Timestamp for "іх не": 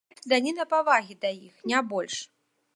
1.45-1.85